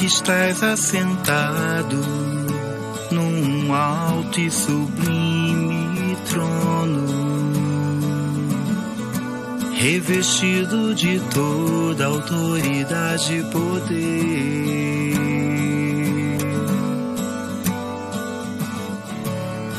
[0.00, 2.00] Que estás assentado
[3.10, 7.06] num alto e sublime trono,
[9.74, 13.90] revestido de toda autoridade e poder.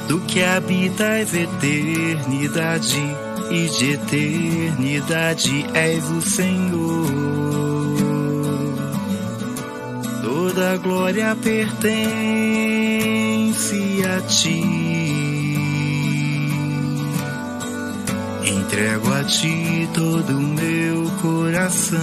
[0.07, 3.01] Tu que habitas eternidade
[3.49, 7.20] e de eternidade és o Senhor.
[10.77, 11.91] Glória pertence
[14.05, 14.61] a ti.
[18.45, 22.01] Entrego a ti todo o meu coração.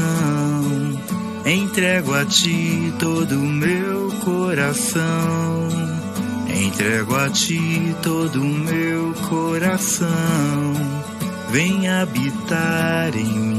[1.45, 5.69] Entrego a ti todo o meu coração.
[6.49, 10.09] Entrego a ti todo o meu coração.
[11.51, 13.58] Vem habitar em mim.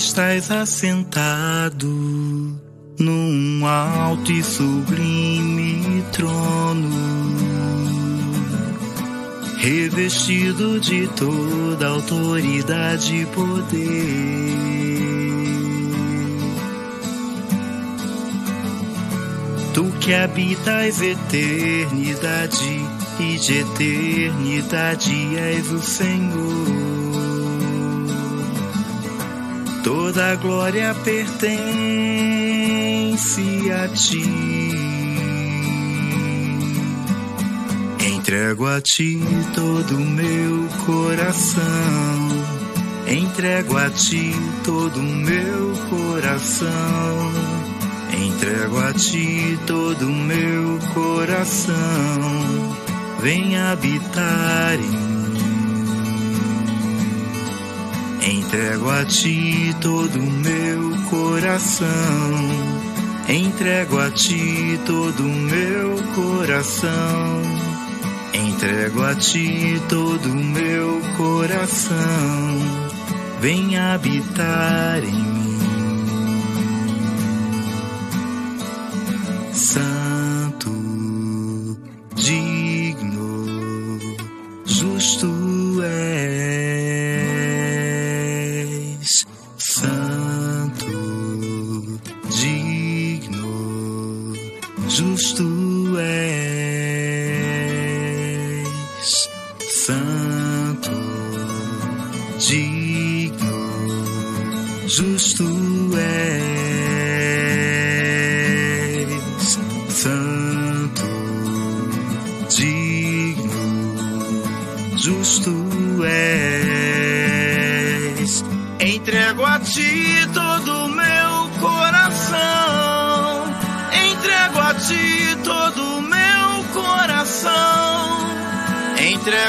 [0.00, 1.86] Estás assentado
[2.98, 6.88] num alto e sublime trono,
[9.58, 13.80] revestido de toda autoridade e poder.
[19.74, 22.80] Tu que habitas eternidade
[23.20, 26.79] e de eternidade és o Senhor.
[29.82, 31.60] Toda glória pertence
[33.72, 34.70] a ti.
[38.06, 39.20] Entrego a ti
[39.54, 42.28] todo o meu coração.
[43.06, 44.32] Entrego a ti
[44.64, 47.32] todo o meu coração.
[48.12, 51.74] Entrego a ti todo o meu coração.
[53.20, 54.99] Vem habitar em
[58.22, 61.88] Entrego a ti todo o meu coração.
[63.28, 67.42] Entrego a ti todo o meu coração.
[68.34, 71.96] Entrego a ti todo o meu coração.
[73.40, 75.58] Vem habitar em mim.
[79.54, 79.89] Santo,
[94.90, 95.44] justo
[96.00, 96.49] é.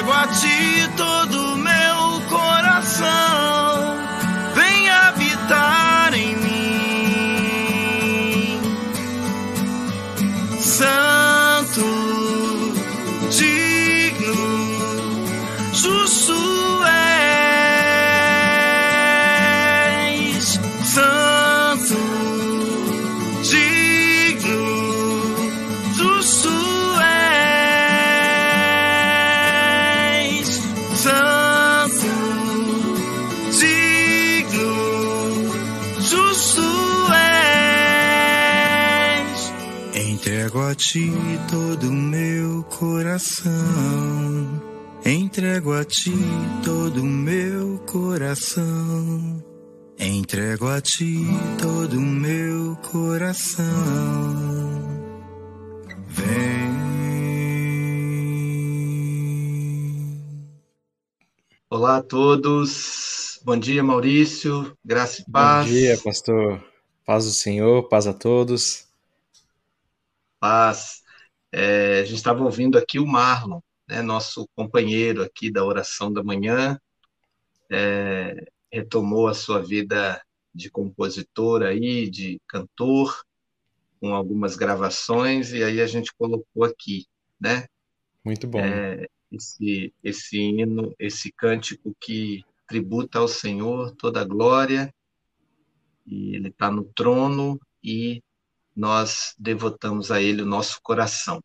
[0.02, 1.31] Entrego a ti todo
[40.92, 41.10] ti
[41.50, 43.52] todo o meu coração.
[45.06, 46.12] Entrego a ti
[46.66, 49.42] todo o meu coração.
[49.98, 51.26] Entrego a ti
[51.62, 53.64] todo o meu coração.
[56.10, 56.72] Vem.
[61.70, 63.40] Olá a todos.
[63.46, 64.76] Bom dia, Maurício.
[64.84, 65.68] Graça e paz.
[65.68, 66.62] Bom dia, pastor.
[67.06, 68.91] Paz do Senhor, paz a todos
[70.42, 71.04] paz.
[71.52, 76.24] É, a gente estava ouvindo aqui o Marlon, né, nosso companheiro aqui da oração da
[76.24, 76.80] manhã,
[77.72, 80.22] é, retomou a sua vida
[80.54, 83.24] de compositor aí, de cantor,
[84.00, 87.06] com algumas gravações, e aí a gente colocou aqui,
[87.40, 87.68] né?
[88.26, 88.60] Muito bom.
[88.60, 94.94] É, esse, esse hino, esse cântico que tributa ao Senhor toda a glória,
[96.06, 98.24] e Ele está no trono e
[98.76, 101.44] nós devotamos a Ele o nosso coração.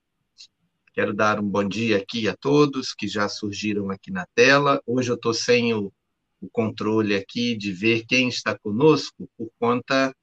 [0.93, 4.81] Quero dar um bom dia aqui a todos que já surgiram aqui na tela.
[4.87, 5.93] Hoje eu estou sem o,
[6.41, 10.15] o, controle aqui de ver quem está conosco por conta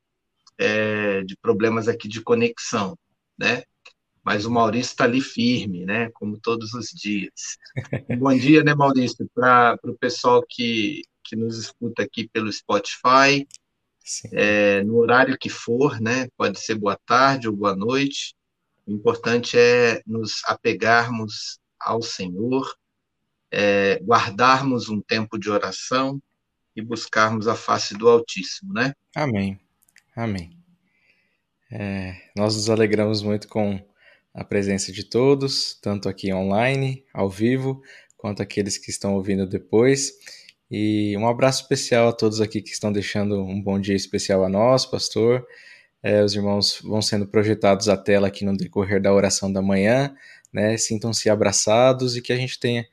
[0.57, 2.97] é, de problemas aqui de conexão,
[3.37, 3.63] né?
[4.23, 6.09] Mas o Maurício está ali firme, né?
[6.13, 7.57] Como todos os dias.
[8.09, 13.45] Um bom dia, né, Maurício, para o pessoal que, que nos escuta aqui pelo Spotify,
[14.31, 16.27] é, no horário que for, né?
[16.37, 18.35] Pode ser boa tarde ou boa noite.
[18.85, 22.75] O importante é nos apegarmos ao Senhor,
[23.51, 26.21] é, guardarmos um tempo de oração
[26.75, 28.93] e buscarmos a face do Altíssimo, né?
[29.15, 29.59] Amém.
[30.15, 30.57] Amém.
[31.71, 33.79] É, nós nos alegramos muito com
[34.33, 37.81] a presença de todos, tanto aqui online, ao vivo,
[38.17, 40.13] quanto aqueles que estão ouvindo depois.
[40.75, 44.49] E um abraço especial a todos aqui que estão deixando um bom dia especial a
[44.49, 45.45] nós, pastor.
[46.01, 50.15] É, os irmãos vão sendo projetados à tela aqui no decorrer da oração da manhã,
[50.51, 50.75] né?
[50.75, 52.87] Sintam-se abraçados e que a gente tenha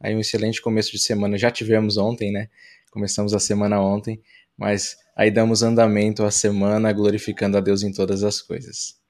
[0.00, 1.38] aí um excelente começo de semana.
[1.38, 2.48] Já tivemos ontem, né?
[2.90, 4.20] Começamos a semana ontem,
[4.58, 9.00] mas aí damos andamento à semana glorificando a Deus em todas as coisas.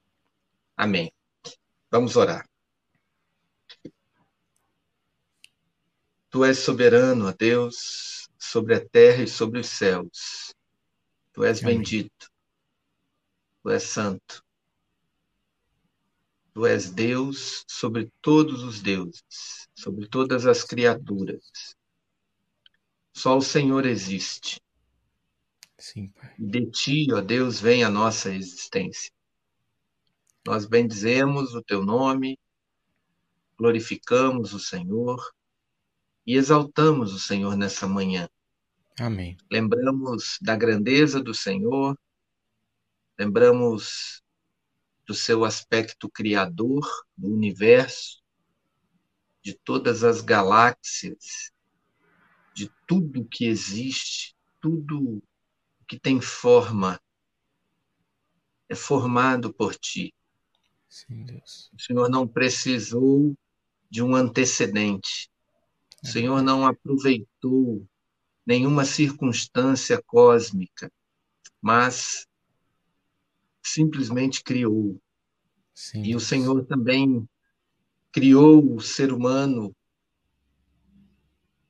[0.76, 1.10] Amém.
[1.90, 2.49] Vamos orar.
[6.30, 10.54] Tu és soberano, ó Deus, sobre a terra e sobre os céus.
[11.32, 11.78] Tu és Amém.
[11.78, 12.30] bendito.
[13.62, 14.44] Tu és santo.
[16.54, 21.76] Tu és Deus sobre todos os deuses, sobre todas as criaturas.
[23.12, 24.60] Só o Senhor existe.
[25.78, 26.34] Sim, Pai.
[26.38, 29.12] De ti, ó Deus, vem a nossa existência.
[30.46, 32.38] Nós bendizemos o teu nome,
[33.58, 35.20] glorificamos o Senhor
[36.26, 38.28] e exaltamos o Senhor nessa manhã.
[38.98, 39.36] Amém.
[39.50, 41.98] Lembramos da grandeza do Senhor,
[43.18, 44.22] lembramos
[45.06, 46.86] do seu aspecto criador
[47.16, 48.22] do universo,
[49.42, 51.50] de todas as galáxias,
[52.54, 55.22] de tudo que existe, tudo
[55.88, 57.00] que tem forma
[58.68, 60.14] é formado por ti.
[60.88, 61.70] Sim, Deus.
[61.72, 63.34] O Senhor não precisou
[63.90, 65.28] de um antecedente.
[66.02, 67.86] O Senhor não aproveitou
[68.46, 70.90] nenhuma circunstância cósmica,
[71.60, 72.26] mas
[73.62, 75.00] simplesmente criou.
[75.74, 77.28] Sim, e o Senhor também
[78.12, 79.74] criou o ser humano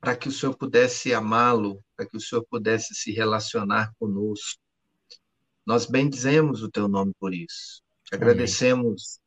[0.00, 4.60] para que o Senhor pudesse amá-lo, para que o Senhor pudesse se relacionar conosco.
[5.66, 7.82] Nós bendizemos o teu nome por isso.
[8.10, 9.20] Agradecemos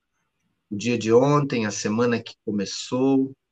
[0.69, 3.42] o dia de ontem, a semana que começou, com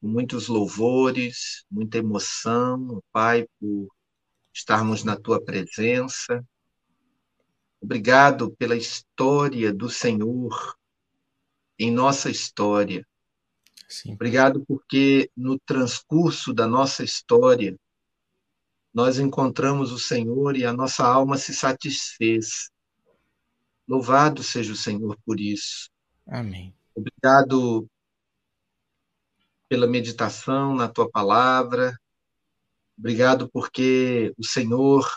[0.00, 3.88] muitos louvores, muita emoção, Pai, por
[4.52, 6.44] estarmos na tua presença.
[7.80, 10.76] Obrigado pela história do Senhor
[11.78, 13.06] em nossa história.
[13.88, 14.12] Sim.
[14.14, 17.76] Obrigado porque no transcurso da nossa história
[18.92, 22.70] nós encontramos o Senhor e a nossa alma se satisfez.
[23.88, 25.90] Louvado seja o Senhor por isso.
[26.26, 26.74] Amém.
[26.94, 27.88] Obrigado
[29.70, 31.96] pela meditação na tua palavra.
[32.98, 35.08] Obrigado porque o Senhor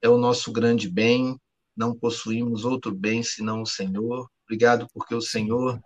[0.00, 1.36] é o nosso grande bem,
[1.76, 4.30] não possuímos outro bem senão o Senhor.
[4.44, 5.80] Obrigado porque o Senhor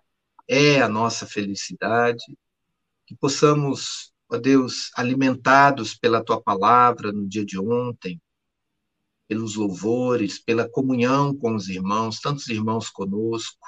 [0.46, 2.22] é a nossa felicidade.
[3.06, 8.20] Que possamos, ó Deus, alimentados pela tua palavra no dia de ontem,
[9.26, 13.66] pelos louvores, pela comunhão com os irmãos, tantos irmãos conosco.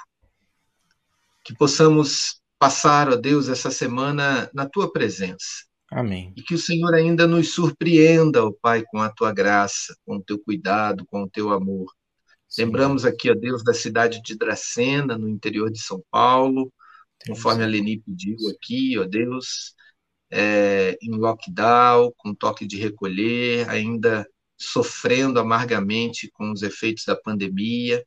[1.43, 5.65] Que possamos passar, ó Deus, essa semana na tua presença.
[5.91, 6.33] Amém.
[6.35, 10.23] E que o Senhor ainda nos surpreenda, ó Pai, com a tua graça, com o
[10.23, 11.91] teu cuidado, com o teu amor.
[12.47, 12.65] Sim.
[12.65, 16.71] Lembramos aqui, ó Deus, da cidade de Dracena, no interior de São Paulo,
[17.25, 19.73] conforme a Leni pediu aqui, ó Deus,
[20.29, 28.03] é, em lockdown, com toque de recolher, ainda sofrendo amargamente com os efeitos da pandemia.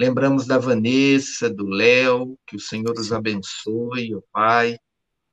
[0.00, 4.78] Lembramos da Vanessa, do Léo, que o Senhor os abençoe, ó Pai,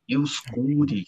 [0.05, 1.07] e os cure,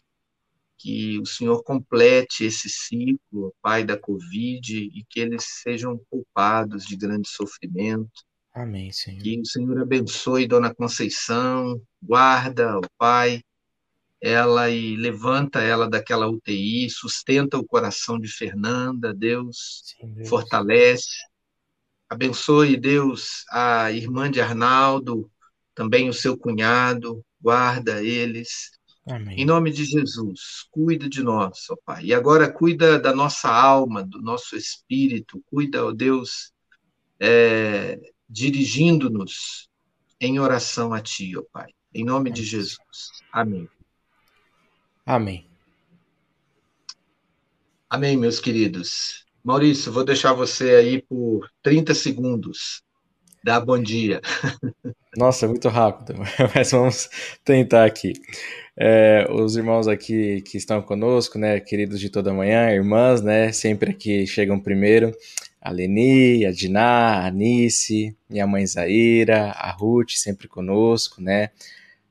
[0.77, 6.85] que o Senhor complete esse ciclo, ó Pai, da Covid, e que eles sejam poupados
[6.85, 8.23] de grande sofrimento.
[8.53, 9.21] Amém, Senhor.
[9.21, 13.43] Que o Senhor abençoe Dona Conceição, guarda, ó Pai,
[14.21, 20.29] ela e levanta ela daquela UTI, sustenta o coração de Fernanda, Deus, Sim, Deus.
[20.29, 21.27] fortalece.
[22.09, 25.29] Abençoe, Deus, a irmã de Arnaldo,
[25.75, 28.71] também o seu cunhado, guarda eles.
[29.07, 29.39] Amém.
[29.39, 32.05] Em nome de Jesus, cuida de nós, ó Pai.
[32.05, 36.51] E agora cuida da nossa alma, do nosso espírito, cuida, ó Deus,
[37.19, 39.69] é, dirigindo-nos
[40.19, 41.71] em oração a Ti, ó Pai.
[41.93, 42.77] Em nome de Jesus.
[43.31, 43.69] Amém.
[45.05, 45.47] Amém.
[47.89, 49.25] Amém, meus queridos.
[49.43, 52.83] Maurício, vou deixar você aí por 30 segundos.
[53.43, 54.21] Dá bom dia.
[55.15, 56.13] Nossa, é muito rápido,
[56.53, 57.09] mas vamos
[57.43, 58.13] tentar aqui.
[58.77, 63.91] É, os irmãos aqui que estão conosco, né, queridos de toda manhã, irmãs, né, sempre
[63.91, 65.13] aqui chegam primeiro.
[65.61, 71.49] A Leni, a Diná, a Anice, minha mãe Zaira, a Ruth, sempre conosco, né,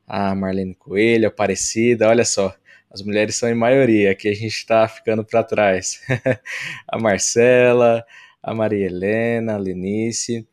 [0.07, 2.55] a Marlene Coelho, Aparecida, olha só,
[2.91, 6.01] as mulheres são em maioria, aqui a gente está ficando para trás.
[6.89, 8.05] a Marcela,
[8.43, 10.47] a Maria Helena, a Lenice,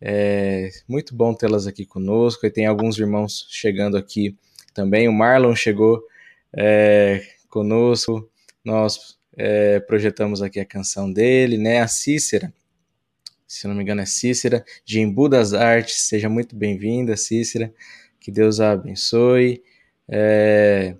[0.00, 2.44] é muito bom tê-las aqui conosco.
[2.44, 4.36] E tem alguns irmãos chegando aqui
[4.74, 5.08] também.
[5.08, 6.02] O Marlon chegou
[6.52, 8.28] é, conosco.
[8.64, 11.80] Nós é, projetamos aqui a canção dele, né?
[11.80, 12.52] A Cícera,
[13.46, 16.08] se não me engano é Cícera, de Embu das Artes.
[16.08, 17.72] Seja muito bem-vinda, Cícera.
[18.18, 19.62] Que Deus a abençoe.
[20.08, 20.96] É,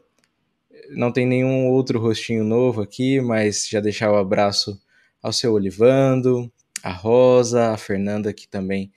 [0.97, 4.81] não tem nenhum outro rostinho novo aqui, mas já deixar o abraço
[5.23, 8.93] ao seu Olivando, a Rosa, a Fernanda, que também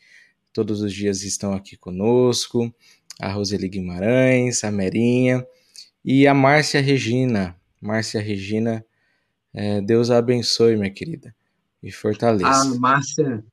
[0.52, 2.74] todos os dias estão aqui conosco,
[3.20, 5.46] a Roseli Guimarães, a Merinha
[6.04, 7.56] e a Márcia Regina.
[7.82, 8.84] Márcia Regina,
[9.54, 11.36] é, Deus a abençoe, minha querida,
[11.84, 12.50] e fortaleça.
[12.50, 13.46] A Márcia,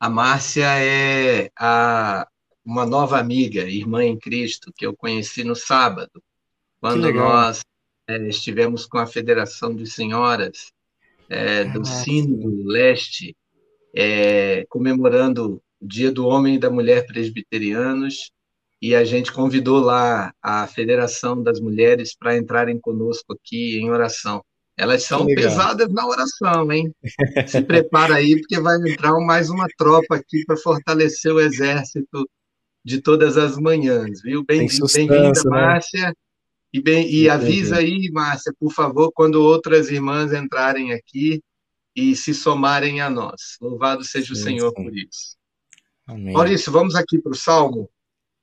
[0.00, 2.26] a Márcia é a,
[2.64, 6.22] uma nova amiga, irmã em Cristo, que eu conheci no sábado
[6.82, 7.60] quando nós
[8.08, 10.72] é, estivemos com a Federação de Senhoras
[11.28, 13.36] é, do Sínodo Leste,
[13.94, 18.32] é, comemorando o Dia do Homem e da Mulher Presbiterianos,
[18.82, 24.44] e a gente convidou lá a Federação das Mulheres para entrarem conosco aqui em oração.
[24.76, 26.92] Elas são pesadas na oração, hein?
[27.46, 32.28] Se prepara aí, porque vai entrar mais uma tropa aqui para fortalecer o exército
[32.84, 34.44] de todas as manhãs, viu?
[34.44, 36.12] Bem-vinda, bem né?
[36.72, 41.42] E, bem, e avisa aí, Márcia, por favor, quando outras irmãs entrarem aqui
[41.94, 43.58] e se somarem a nós.
[43.60, 44.82] Louvado seja sim, o Senhor sim.
[44.82, 45.36] por isso.
[46.06, 46.32] Amém.
[46.32, 47.90] Maurício, vamos aqui para o Salmo?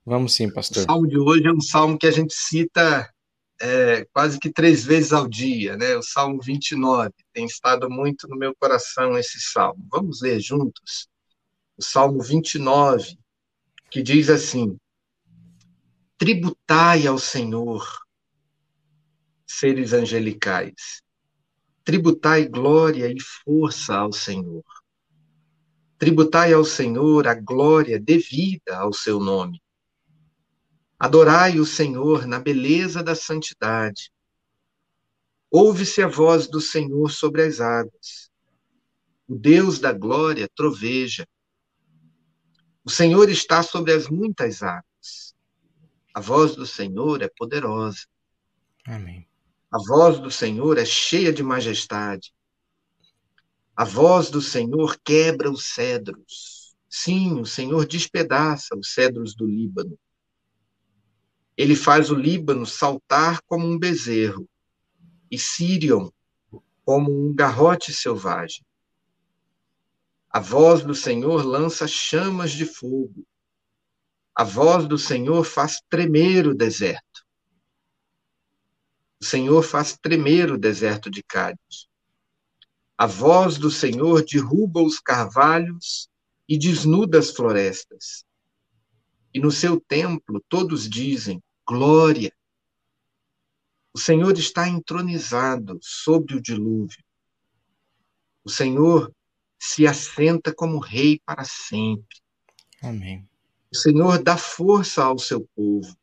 [0.05, 0.83] Vamos sim, pastor.
[0.83, 3.11] O Salmo de hoje é um salmo que a gente cita
[3.59, 5.95] é, quase que três vezes ao dia, né?
[5.95, 7.11] O Salmo 29.
[7.33, 9.85] Tem estado muito no meu coração esse salmo.
[9.91, 11.07] Vamos ler juntos?
[11.77, 13.17] O Salmo 29,
[13.89, 14.77] que diz assim:
[16.17, 17.85] Tributai ao Senhor
[19.49, 21.01] seres angelicais.
[21.83, 24.63] Tributai glória e força ao Senhor.
[25.97, 29.61] Tributai ao Senhor a glória devida ao seu nome.
[30.99, 34.11] Adorai o Senhor na beleza da santidade.
[35.49, 38.29] Ouve-se a voz do Senhor sobre as águas.
[39.27, 41.27] O Deus da glória troveja.
[42.83, 45.35] O Senhor está sobre as muitas águas.
[46.13, 48.05] A voz do Senhor é poderosa.
[48.85, 49.28] Amém.
[49.71, 52.33] A voz do Senhor é cheia de majestade.
[53.75, 56.75] A voz do Senhor quebra os cedros.
[56.89, 59.97] Sim, o Senhor despedaça os cedros do Líbano.
[61.55, 64.49] Ele faz o Líbano saltar como um bezerro
[65.29, 66.09] e Sírion
[66.83, 68.65] como um garrote selvagem.
[70.31, 73.25] A voz do Senhor lança chamas de fogo.
[74.33, 77.08] A voz do Senhor faz tremer o deserto.
[79.21, 81.87] O Senhor faz tremer o deserto de Cádiz.
[82.97, 86.09] A voz do Senhor derruba os carvalhos
[86.47, 88.25] e desnuda as florestas.
[89.33, 92.33] E no seu templo todos dizem: glória.
[93.93, 97.03] O Senhor está entronizado sobre o dilúvio.
[98.43, 99.13] O Senhor
[99.59, 102.17] se assenta como rei para sempre.
[102.81, 103.27] Amém.
[103.71, 105.95] O Senhor dá força ao seu povo.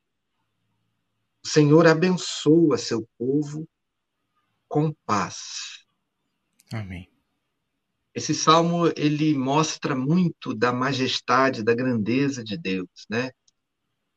[1.47, 3.69] O Senhor abençoa seu povo
[4.67, 5.87] com paz.
[6.73, 7.09] Amém.
[8.13, 13.31] Esse salmo ele mostra muito da majestade, da grandeza de Deus, né?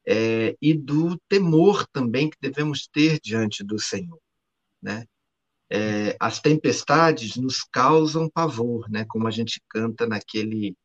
[0.08, 4.20] É, e do temor também que devemos ter diante do Senhor,
[4.82, 5.06] né?
[5.70, 9.06] É, as tempestades nos causam pavor, né?
[9.08, 10.76] Como a gente canta naquele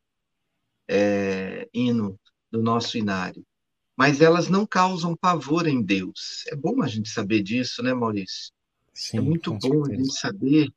[0.87, 2.21] é, hino
[2.53, 3.43] do nosso inário
[3.97, 6.45] mas elas não causam pavor em Deus.
[6.49, 8.53] É bom a gente saber disso, né, Maurício?
[8.93, 9.93] Sim, é muito bom certeza.
[9.93, 10.73] a gente saber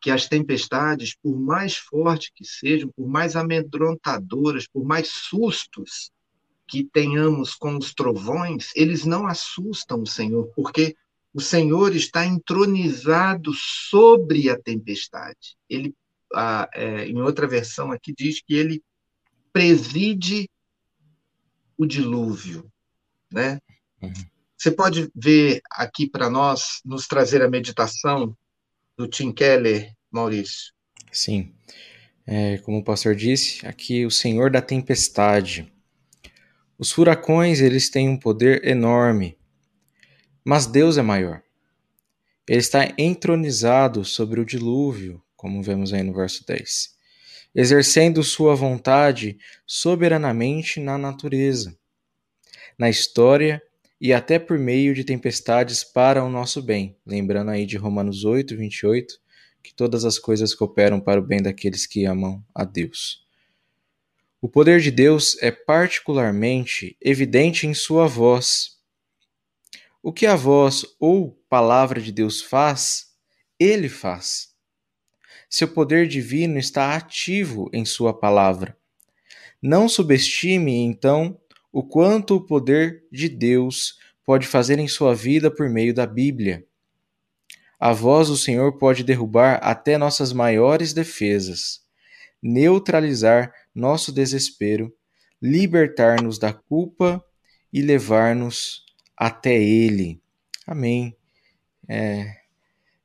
[0.00, 6.10] que as tempestades, por mais fortes que sejam, por mais amedrontadoras, por mais sustos
[6.66, 10.96] que tenhamos com os trovões, eles não assustam o Senhor, porque
[11.32, 15.56] o Senhor está entronizado sobre a tempestade.
[15.68, 15.94] Ele,
[16.34, 18.82] ah, é, em outra versão aqui, diz que ele
[19.52, 20.48] preside
[21.76, 22.70] o dilúvio,
[23.32, 23.58] né?
[24.00, 24.12] Uhum.
[24.56, 28.36] Você pode ver aqui para nós, nos trazer a meditação
[28.96, 30.72] do Tim Keller, Maurício?
[31.10, 31.52] Sim.
[32.24, 35.72] É, como o pastor disse, aqui o Senhor da tempestade.
[36.78, 39.36] Os furacões, eles têm um poder enorme,
[40.44, 41.42] mas Deus é maior.
[42.48, 46.96] Ele está entronizado sobre o dilúvio, como vemos aí no verso 10,
[47.54, 51.76] exercendo sua vontade soberanamente na natureza,
[52.78, 53.62] na história
[54.00, 56.96] e até por meio de tempestades para o nosso bem.
[57.06, 59.14] Lembrando aí de Romanos 8, 28,
[59.62, 63.22] que todas as coisas cooperam para o bem daqueles que amam a Deus.
[64.40, 68.76] O poder de Deus é particularmente evidente em sua voz.
[70.02, 73.12] O que a voz ou palavra de Deus faz,
[73.56, 74.51] ele faz.
[75.52, 78.74] Seu poder divino está ativo em sua palavra.
[79.60, 81.38] Não subestime, então,
[81.70, 86.64] o quanto o poder de Deus pode fazer em sua vida por meio da Bíblia.
[87.78, 91.82] A voz do Senhor pode derrubar até nossas maiores defesas,
[92.42, 94.90] neutralizar nosso desespero,
[95.40, 97.22] libertar-nos da culpa
[97.70, 100.18] e levar-nos até Ele.
[100.66, 101.14] Amém.
[101.86, 102.38] É,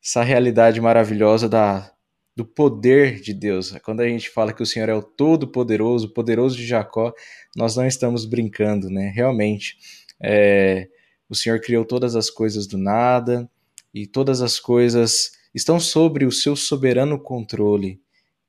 [0.01, 1.91] essa realidade maravilhosa da
[2.37, 3.71] do poder de Deus.
[3.83, 7.11] Quando a gente fala que o Senhor é o Todo-Poderoso, poderoso de Jacó,
[7.55, 9.11] nós não estamos brincando, né?
[9.15, 9.75] Realmente,
[10.21, 10.87] é,
[11.27, 13.49] o Senhor criou todas as coisas do nada
[13.91, 17.99] e todas as coisas estão sobre o seu soberano controle.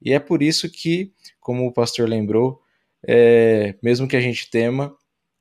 [0.03, 2.61] E é por isso que, como o pastor lembrou,
[3.03, 4.95] é, mesmo que a gente tema,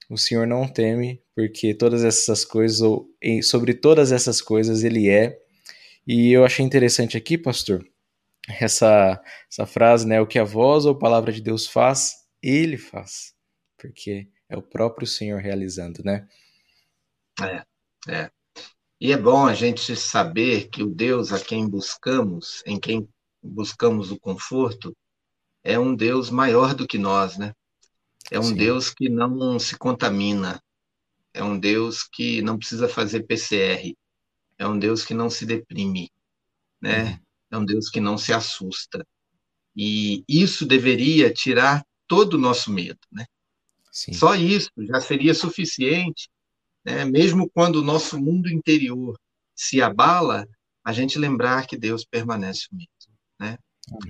[0.09, 3.09] o Senhor não teme, porque todas essas coisas, ou
[3.43, 5.37] sobre todas essas coisas, Ele é.
[6.07, 7.85] E eu achei interessante aqui, pastor,
[8.47, 10.21] essa, essa frase, né?
[10.21, 13.35] O que a voz ou a palavra de Deus faz, ele faz.
[13.77, 16.27] Porque é o próprio Senhor realizando, né?
[17.41, 17.63] É,
[18.11, 18.31] é.
[18.99, 23.07] E é bom a gente saber que o Deus a quem buscamos, em quem
[23.43, 24.95] buscamos o conforto,
[25.63, 27.53] é um Deus maior do que nós, né?
[28.31, 28.55] É um Sim.
[28.55, 30.61] Deus que não se contamina,
[31.33, 33.95] é um Deus que não precisa fazer PCR,
[34.57, 36.09] é um Deus que não se deprime,
[36.81, 37.03] né?
[37.03, 39.05] Uhum é um Deus que não se assusta.
[39.75, 43.25] E isso deveria tirar todo o nosso medo, né?
[43.91, 44.13] Sim.
[44.13, 46.29] Só isso já seria suficiente,
[46.85, 47.03] né?
[47.03, 49.19] mesmo quando o nosso mundo interior
[49.55, 50.47] se abala,
[50.83, 53.57] a gente lembrar que Deus permanece o mesmo, né?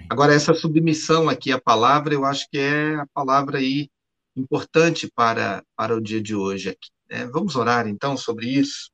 [0.10, 3.90] Agora, essa submissão aqui à palavra, eu acho que é a palavra aí
[4.36, 6.90] importante para, para o dia de hoje aqui.
[7.10, 7.28] Né?
[7.28, 8.92] Vamos orar, então, sobre isso?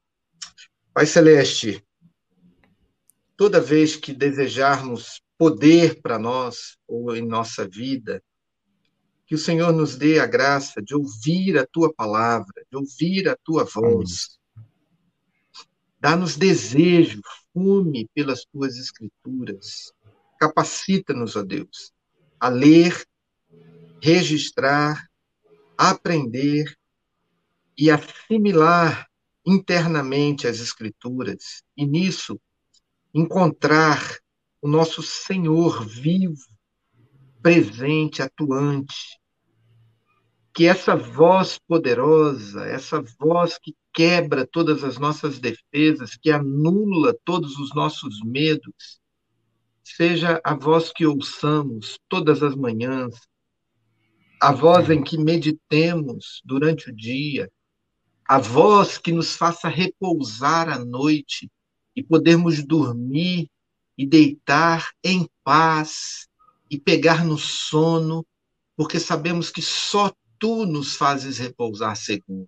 [0.94, 1.84] Pai Celeste,
[3.36, 8.24] toda vez que desejarmos poder para nós ou em nossa vida,
[9.26, 13.36] que o Senhor nos dê a graça de ouvir a tua palavra, de ouvir a
[13.36, 14.38] tua voz.
[16.00, 17.22] Dá-nos desejo,
[17.54, 19.94] fume pelas tuas escrituras.
[20.40, 21.94] Capacita-nos, ó Deus,
[22.40, 23.06] a ler,
[24.02, 25.08] registrar,
[25.78, 26.78] aprender
[27.78, 29.08] e assimilar
[29.46, 31.64] internamente as escrituras.
[31.76, 32.40] E nisso
[33.14, 34.18] encontrar
[34.62, 36.48] o nosso Senhor vivo,
[37.42, 39.20] presente, atuante.
[40.54, 47.58] Que essa voz poderosa, essa voz que quebra todas as nossas defesas, que anula todos
[47.58, 49.00] os nossos medos,
[49.84, 53.16] seja a voz que ouçamos todas as manhãs,
[54.42, 57.52] a voz em que meditemos durante o dia,
[58.28, 61.52] a voz que nos faça repousar à noite
[61.96, 63.50] e podermos dormir
[63.98, 66.28] e deitar em paz
[66.70, 68.26] e pegar no sono,
[68.76, 72.48] porque sabemos que só tu nos fazes repousar seguros.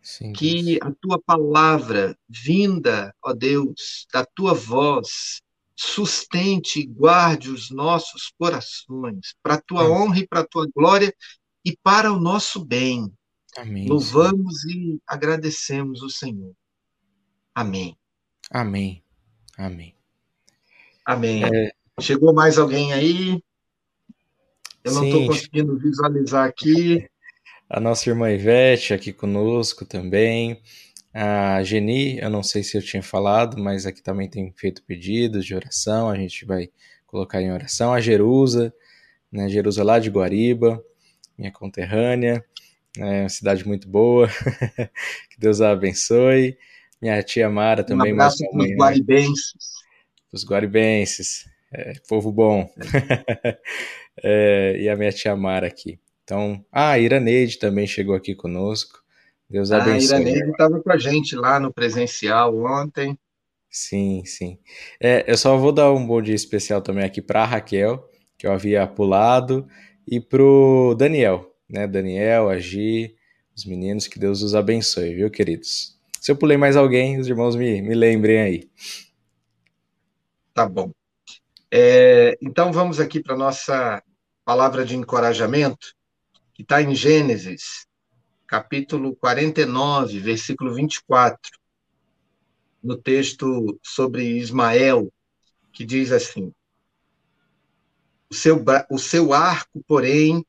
[0.00, 5.40] Sim, que a tua palavra, vinda, ó Deus, da tua voz,
[5.74, 11.12] sustente e guarde os nossos corações, para a tua honra e para a tua glória
[11.64, 13.10] e para o nosso bem.
[13.56, 13.88] Amém.
[13.88, 16.52] Louvamos e agradecemos o Senhor.
[17.54, 17.96] Amém.
[18.50, 19.02] Amém.
[19.56, 19.94] Amém.
[21.04, 21.44] Amém.
[21.44, 21.70] É...
[22.00, 23.42] Chegou mais alguém aí?
[24.82, 27.08] Eu não estou conseguindo visualizar aqui.
[27.68, 30.60] A nossa irmã Ivete aqui conosco também.
[31.12, 35.46] A Geni, eu não sei se eu tinha falado, mas aqui também tem feito pedidos
[35.46, 36.68] de oração, a gente vai
[37.06, 37.92] colocar em oração.
[37.94, 38.74] A Jerusa,
[39.30, 40.82] né, Jerusa lá de Guariba,
[41.38, 42.44] minha conterrânea.
[42.98, 44.28] é uma cidade muito boa.
[45.30, 46.58] que Deus a abençoe.
[47.04, 48.12] Minha tia Mara também.
[48.12, 49.54] Um abraço para os guaribenses.
[50.32, 51.44] Os guaribenses.
[51.70, 52.72] É, povo bom.
[54.22, 55.98] É, e a minha tia Mara aqui.
[56.22, 59.02] Então, ah, a Iraneide também chegou aqui conosco.
[59.50, 60.14] Deus ah, abençoe.
[60.14, 63.18] A Iraneide estava com a gente lá no presencial ontem.
[63.68, 64.56] Sim, sim.
[65.00, 68.46] É, eu só vou dar um bom dia especial também aqui para a Raquel, que
[68.46, 69.66] eu havia pulado,
[70.06, 71.88] e para o Daniel, né?
[71.88, 73.16] Daniel, a Gi,
[73.54, 75.93] os meninos, que Deus os abençoe, viu, queridos?
[76.24, 78.70] Se eu pulei mais alguém, os irmãos me, me lembrem aí.
[80.54, 80.90] Tá bom.
[81.70, 84.02] É, então vamos aqui para a nossa
[84.42, 85.94] palavra de encorajamento,
[86.54, 87.86] que está em Gênesis,
[88.46, 91.38] capítulo 49, versículo 24,
[92.82, 95.12] no texto sobre Ismael,
[95.74, 96.54] que diz assim:
[98.30, 100.42] o seu, o seu arco, porém,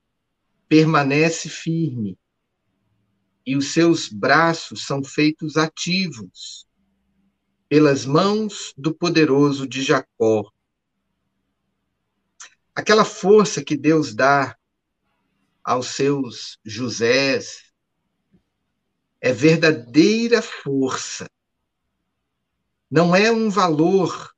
[0.70, 2.18] permanece firme,
[3.46, 6.66] e os seus braços são feitos ativos
[7.70, 10.52] pelas mãos do poderoso de Jacó.
[12.74, 14.58] Aquela força que Deus dá
[15.64, 17.72] aos seus Josés
[19.22, 21.30] é verdadeira força.
[22.90, 24.34] Não é um valor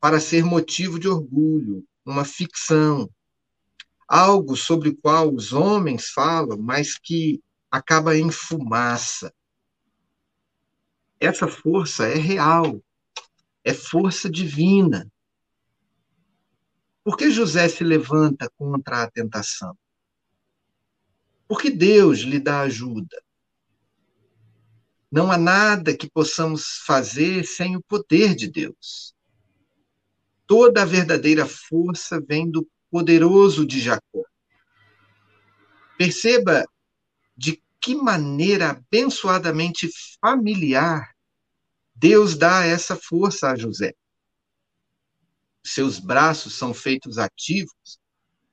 [0.00, 3.08] para ser motivo de orgulho, uma ficção,
[4.08, 9.32] algo sobre o qual os homens falam, mas que acaba em fumaça.
[11.18, 12.82] Essa força é real,
[13.62, 15.10] é força divina.
[17.04, 19.76] Por que José se levanta contra a tentação?
[21.46, 23.22] Porque Deus lhe dá ajuda.
[25.10, 29.14] Não há nada que possamos fazer sem o poder de Deus.
[30.46, 34.24] Toda a verdadeira força vem do poderoso de Jacó.
[35.98, 36.64] Perceba
[37.40, 39.88] de que maneira abençoadamente
[40.20, 41.16] familiar
[41.94, 43.94] Deus dá essa força a José.
[45.64, 47.98] Seus braços são feitos ativos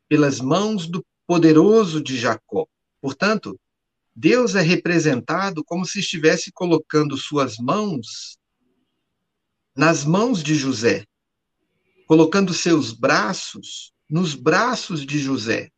[0.07, 2.65] pelas mãos do poderoso de Jacó.
[3.01, 3.59] Portanto,
[4.15, 8.37] Deus é representado como se estivesse colocando suas mãos
[9.75, 11.05] nas mãos de José,
[12.07, 15.71] colocando seus braços nos braços de José.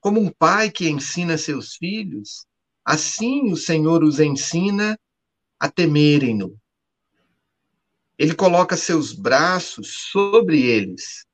[0.00, 2.46] Como um pai que ensina seus filhos,
[2.84, 4.98] assim o Senhor os ensina
[5.58, 6.58] a temerem-no.
[8.18, 11.26] Ele coloca seus braços sobre eles.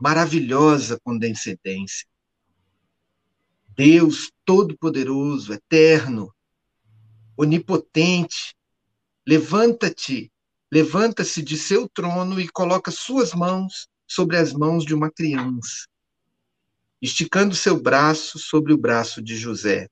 [0.00, 2.06] Maravilhosa condescendência.
[3.74, 6.34] Deus Todo-Poderoso, Eterno,
[7.36, 8.54] Onipotente,
[9.26, 10.30] levanta-te,
[10.70, 15.88] levanta-se de seu trono e coloca suas mãos sobre as mãos de uma criança,
[17.02, 19.88] esticando seu braço sobre o braço de José,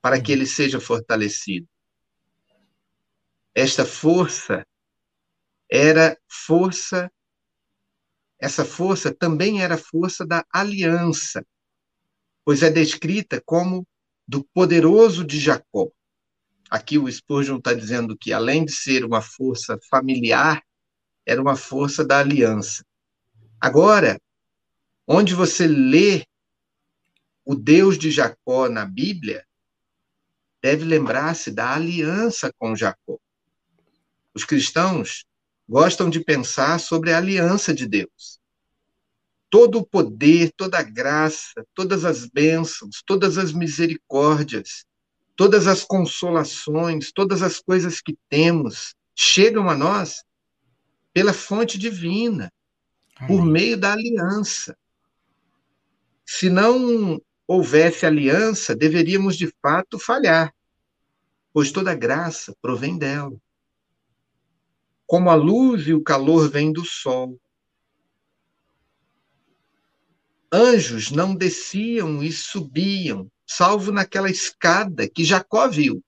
[0.00, 1.68] para que ele seja fortalecido.
[3.54, 4.66] Esta força
[5.70, 7.12] era força,
[8.40, 11.44] essa força também era força da aliança
[12.44, 13.86] pois é descrita como
[14.26, 15.88] do poderoso de Jacó.
[16.70, 20.62] Aqui o Spurgeon está dizendo que, além de ser uma força familiar,
[21.26, 22.84] era uma força da aliança.
[23.60, 24.20] Agora,
[25.06, 26.24] onde você lê
[27.50, 29.44] o Deus de Jacó na Bíblia,
[30.62, 33.18] deve lembrar-se da aliança com Jacó.
[34.32, 35.24] Os cristãos
[35.68, 38.38] gostam de pensar sobre a aliança de Deus
[39.50, 44.84] todo o poder, toda a graça, todas as bênçãos, todas as misericórdias,
[45.34, 50.22] todas as consolações, todas as coisas que temos chegam a nós
[51.12, 52.52] pela fonte divina,
[53.26, 54.78] por meio da aliança.
[56.24, 57.20] Se não
[57.52, 60.54] houvesse aliança, deveríamos de fato falhar,
[61.52, 63.36] pois toda graça provém dela.
[65.04, 67.36] Como a luz e o calor vêm do sol,
[70.52, 76.04] anjos não desciam e subiam, salvo naquela escada que Jacó viu,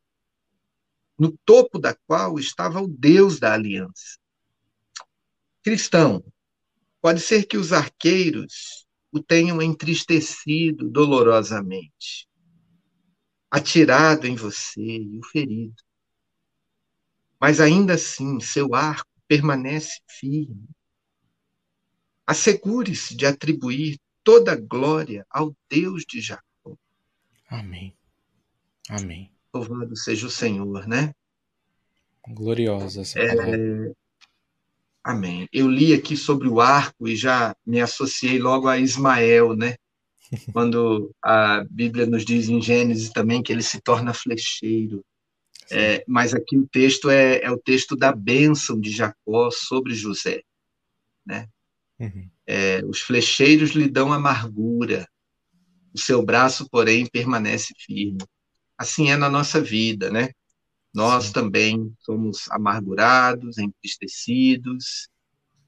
[1.18, 4.16] no topo da qual estava o Deus da aliança.
[5.60, 6.24] Cristão,
[7.00, 8.81] pode ser que os arqueiros
[9.12, 12.26] o tenham entristecido dolorosamente,
[13.50, 15.76] atirado em você e o ferido.
[17.38, 20.66] Mas ainda assim, seu arco permanece firme.
[22.26, 26.76] Assegure-se de atribuir toda glória ao Deus de Jacó.
[27.48, 27.94] Amém.
[28.88, 29.30] Amém.
[29.52, 31.14] Louvado seja o Senhor, né?
[32.28, 33.92] Gloriosa essa é...
[35.04, 35.48] Amém.
[35.52, 39.74] Eu li aqui sobre o arco e já me associei logo a Ismael, né?
[40.52, 45.04] quando a Bíblia nos diz em Gênesis também que ele se torna flecheiro.
[45.70, 50.42] É, mas aqui o texto é, é, o texto da bênção de Jacó sobre José.
[51.24, 51.48] Né?
[51.98, 52.28] Uhum.
[52.46, 55.08] É, os flecheiros lhe dão amargura,
[55.94, 58.18] o seu braço, porém, permanece firme.
[58.76, 60.30] Assim é na nossa vida, né?
[60.94, 61.32] Nós Sim.
[61.32, 65.08] também somos amargurados, entristecidos,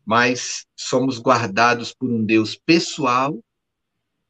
[0.05, 3.43] mas somos guardados por um Deus pessoal,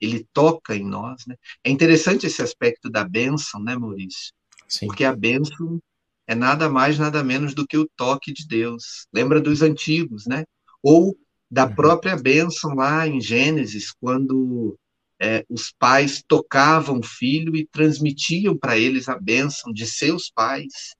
[0.01, 1.27] ele toca em nós.
[1.27, 1.37] Né?
[1.65, 4.33] É interessante esse aspecto da bênção, né, Maurício?
[4.69, 4.87] Sim.
[4.87, 5.81] Porque a bênção
[6.27, 9.07] é nada mais, nada menos do que o toque de Deus.
[9.13, 10.45] Lembra dos antigos, né?
[10.83, 11.17] Ou
[11.51, 11.75] da uhum.
[11.75, 14.79] própria bênção lá em Gênesis, quando
[15.25, 20.95] é, os pais tocavam o filho e transmitiam para eles a bênção de seus pais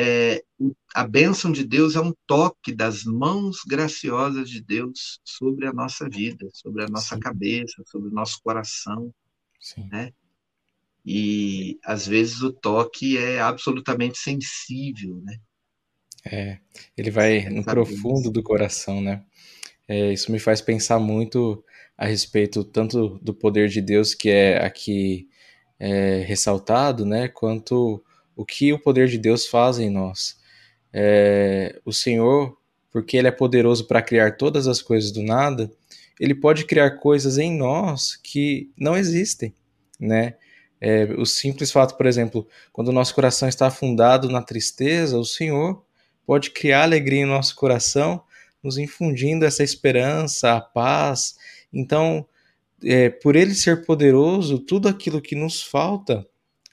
[0.00, 0.44] é,
[0.94, 6.08] a bênção de Deus é um toque das mãos graciosas de Deus sobre a nossa
[6.08, 7.20] vida, sobre a nossa Sim.
[7.20, 9.12] cabeça, sobre o nosso coração,
[9.60, 9.88] Sim.
[9.90, 10.12] né?
[11.04, 15.36] E às vezes o toque é absolutamente sensível, né?
[16.24, 16.58] É,
[16.96, 19.24] ele vai no profundo do coração, né?
[19.88, 21.64] É, isso me faz pensar muito
[21.96, 25.28] a respeito tanto do poder de Deus que é aqui
[25.80, 27.28] é, ressaltado, né?
[27.28, 28.04] Quanto
[28.36, 30.38] o que o poder de Deus faz em nós.
[30.92, 32.56] É, o Senhor,
[32.92, 35.70] porque Ele é poderoso para criar todas as coisas do nada,
[36.20, 39.52] Ele pode criar coisas em nós que não existem,
[39.98, 40.34] né?
[40.80, 45.24] É, o simples fato, por exemplo, quando o nosso coração está afundado na tristeza, o
[45.24, 45.84] Senhor
[46.24, 48.22] pode criar alegria em nosso coração,
[48.68, 51.36] nos infundindo essa esperança, a paz.
[51.72, 52.26] Então,
[52.84, 56.26] é, por Ele ser poderoso, tudo aquilo que nos falta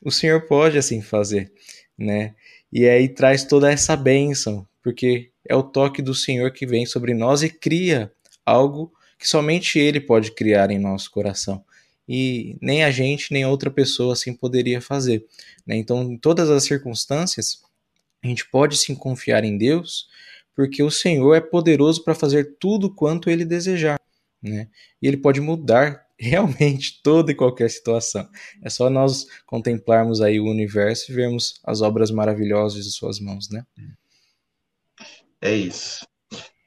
[0.04, 1.52] o Senhor pode assim fazer,
[1.98, 2.36] né?
[2.72, 7.14] E aí traz toda essa bênção, porque é o toque do Senhor que vem sobre
[7.14, 8.12] nós e cria
[8.46, 11.64] algo que somente Ele pode criar em nosso coração.
[12.08, 15.26] E nem a gente, nem outra pessoa assim poderia fazer.
[15.66, 15.78] Né?
[15.78, 17.64] Então, em todas as circunstâncias,
[18.24, 20.08] a gente pode sim confiar em Deus,
[20.56, 24.00] porque o Senhor é poderoso para fazer tudo quanto Ele desejar.
[24.42, 24.70] Né?
[25.02, 28.28] E Ele pode mudar realmente toda e qualquer situação.
[28.64, 33.50] É só nós contemplarmos aí o universo e vermos as obras maravilhosas de suas mãos,
[33.50, 33.66] né?
[35.42, 36.08] É isso.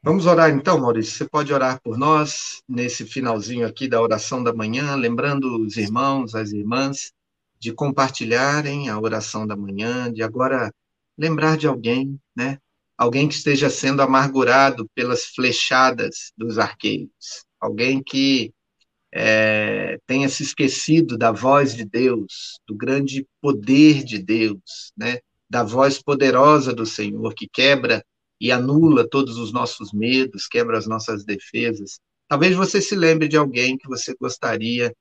[0.02, 1.12] Vamos orar então, Maurício.
[1.12, 6.34] Você pode orar por nós nesse finalzinho aqui da oração da manhã, lembrando os irmãos,
[6.34, 7.12] as irmãs,
[7.58, 10.72] de compartilharem a oração da manhã, de agora
[11.16, 12.58] lembrar de alguém, né?
[12.98, 18.52] Alguém que esteja sendo amargurado pelas flechadas dos arqueiros, alguém que
[19.14, 25.18] é, tenha se esquecido da voz de Deus, do grande poder de Deus, né?
[25.48, 28.04] da voz poderosa do Senhor que quebra
[28.40, 32.00] e anula todos os nossos medos, quebra as nossas defesas.
[32.28, 34.94] Talvez você se lembre de alguém que você gostaria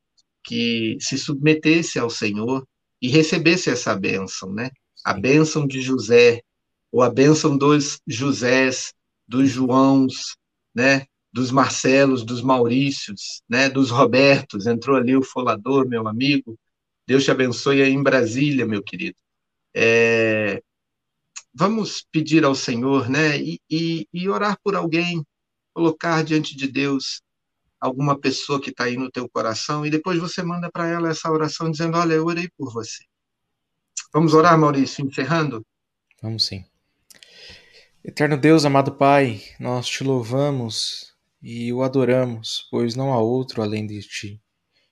[0.43, 2.65] que se submetesse ao Senhor
[3.01, 4.71] e recebesse essa bênção, né?
[5.03, 6.41] A bênção de José,
[6.91, 8.93] ou a bênção dos Josés,
[9.27, 10.35] dos Joãos,
[10.73, 11.05] né?
[11.37, 16.57] dos Marcelos, dos Maurícios, né, dos Robertos, entrou ali o Folador, meu amigo.
[17.05, 19.17] Deus te abençoe aí em Brasília, meu querido.
[19.71, 20.61] É,
[21.53, 25.23] vamos pedir ao Senhor, né, e, e, e, orar por alguém,
[25.75, 27.21] colocar diante de Deus
[27.79, 31.31] alguma pessoa que está aí no teu coração e depois você manda para ela essa
[31.31, 33.03] oração dizendo, olha, eu orei por você.
[34.11, 35.63] Vamos orar, Maurício, encerrando?
[36.19, 36.65] Vamos sim.
[38.03, 43.85] Eterno Deus, amado Pai, nós te louvamos e o adoramos, pois não há outro além
[43.85, 44.41] de ti,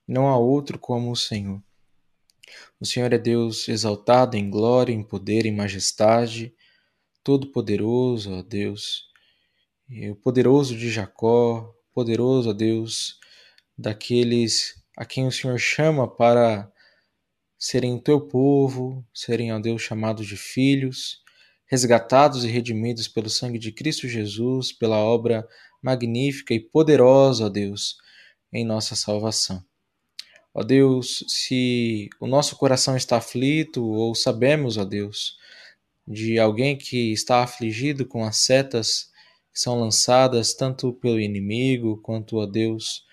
[0.07, 1.63] não há outro como o Senhor.
[2.79, 6.53] O Senhor é Deus exaltado em glória, em poder, em majestade,
[7.23, 9.05] todo-poderoso, ó Deus,
[10.11, 13.19] o poderoso de Jacó, poderoso, ó Deus,
[13.77, 16.69] daqueles a quem o Senhor chama para
[17.57, 21.23] serem o teu povo, serem, ó Deus, chamados de filhos,
[21.75, 25.45] resgatados e redimidos pelo sangue de Cristo Jesus, pela obra
[25.81, 27.97] magnífica e poderosa, ó Deus,
[28.53, 29.61] em nossa salvação.
[30.53, 35.35] Ó Deus, se o nosso coração está aflito ou sabemos, ó Deus,
[36.07, 39.11] de alguém que está afligido com as setas
[39.51, 43.03] que são lançadas tanto pelo inimigo quanto, ó Deus,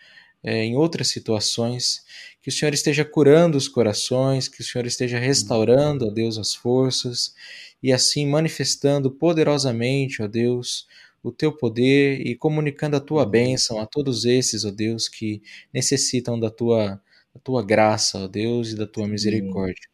[0.40, 2.04] é, em outras situações,
[2.40, 6.54] que o Senhor esteja curando os corações, que o Senhor esteja restaurando, ó Deus, as
[6.54, 7.34] forças
[7.82, 10.86] e assim manifestando poderosamente, ó Deus,
[11.22, 15.42] o teu poder e comunicando a tua bênção a todos esses, ó Deus, que
[15.72, 17.00] necessitam da tua,
[17.34, 19.88] da tua graça, ó Deus, e da tua misericórdia.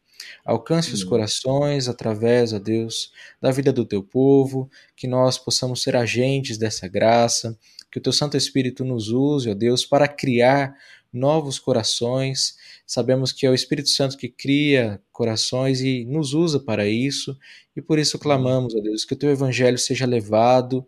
[0.45, 5.95] Alcance os corações através, ó Deus, da vida do teu povo, que nós possamos ser
[5.95, 7.57] agentes dessa graça,
[7.91, 10.75] que o teu Santo Espírito nos use, ó Deus, para criar
[11.11, 12.55] novos corações.
[12.89, 17.37] Sabemos que é o Espírito Santo que cria corações e nos usa para isso,
[17.75, 20.83] e por isso clamamos, ó Deus, que o teu evangelho seja levado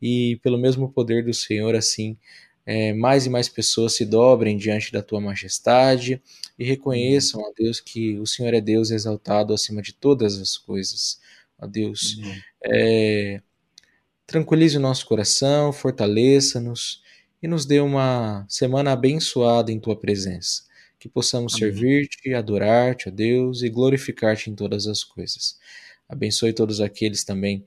[0.00, 2.16] e pelo mesmo poder do Senhor, assim,
[2.64, 6.22] é, mais e mais pessoas se dobrem diante da tua majestade
[6.56, 11.20] e reconheçam, ó Deus, que o Senhor é Deus exaltado acima de todas as coisas.
[11.58, 12.20] Ó Deus,
[12.64, 13.42] é,
[14.24, 17.02] tranquilize o nosso coração, fortaleça-nos
[17.42, 20.69] e nos dê uma semana abençoada em tua presença.
[21.00, 25.58] Que possamos servir-te, adorar-te, ó Deus, e glorificar-te em todas as coisas.
[26.08, 27.66] Abençoe todos aqueles também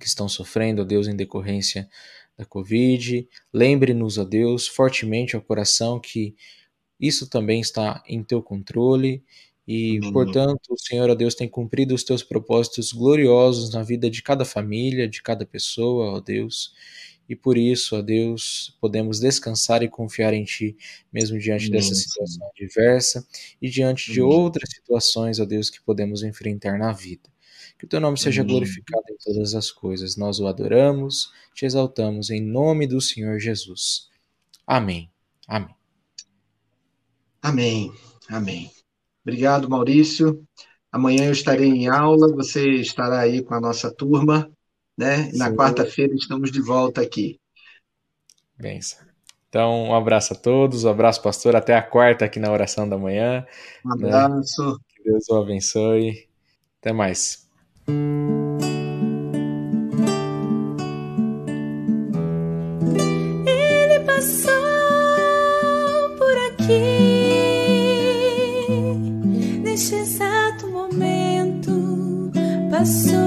[0.00, 1.88] que estão sofrendo, ó Deus, em decorrência
[2.36, 3.28] da Covid.
[3.52, 6.34] Lembre-nos, ó Deus, fortemente ao coração que
[6.98, 9.22] isso também está em teu controle
[9.66, 10.12] e, Amém.
[10.12, 14.44] portanto, o Senhor, ó Deus, tem cumprido os teus propósitos gloriosos na vida de cada
[14.44, 16.72] família, de cada pessoa, ó Deus.
[17.28, 20.76] E por isso, ó Deus, podemos descansar e confiar em Ti,
[21.12, 21.80] mesmo diante Amém.
[21.80, 23.26] dessa situação adversa
[23.60, 27.32] e diante de outras situações, ó Deus, que podemos enfrentar na vida.
[27.78, 30.16] Que o teu nome seja glorificado em todas as coisas.
[30.16, 34.08] Nós o adoramos, te exaltamos em nome do Senhor Jesus.
[34.66, 35.10] Amém.
[35.48, 35.74] Amém.
[37.42, 37.92] Amém.
[38.28, 38.70] Amém.
[39.22, 40.46] Obrigado, Maurício.
[40.90, 44.50] Amanhã eu estarei em aula, você estará aí com a nossa turma,
[44.96, 45.30] né?
[45.32, 47.38] E na quarta-feira estamos de volta aqui.
[48.58, 49.00] Benção.
[49.48, 51.54] Então, um abraço a todos, um abraço, pastor.
[51.54, 53.46] Até a quarta aqui na oração da manhã.
[53.84, 54.08] Um né?
[54.08, 54.66] abraço.
[54.66, 54.76] Né?
[54.96, 56.28] Que Deus o abençoe.
[56.80, 57.48] Até mais.
[63.46, 64.52] Ele passou
[66.18, 66.80] por aqui
[69.62, 72.32] neste exato momento.
[72.72, 73.23] Passou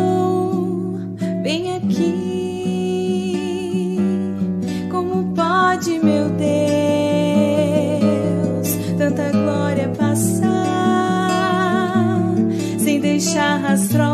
[13.78, 14.07] deixar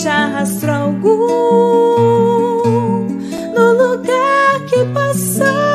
[0.00, 1.82] sem deixar rastro algum
[3.54, 5.70] no lugar que passou?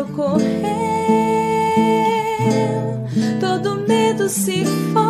[0.00, 0.44] ocorreu,
[3.40, 5.04] todo medo se foi.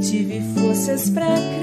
[0.00, 1.55] Tive forças para